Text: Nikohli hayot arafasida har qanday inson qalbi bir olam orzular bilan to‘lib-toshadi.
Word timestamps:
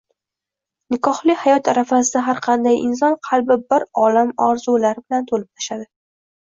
Nikohli 0.95 1.35
hayot 1.41 1.69
arafasida 1.75 2.23
har 2.31 2.41
qanday 2.47 2.81
inson 2.89 3.19
qalbi 3.31 3.61
bir 3.75 3.89
olam 4.09 4.35
orzular 4.51 5.05
bilan 5.05 5.31
to‘lib-toshadi. 5.33 5.91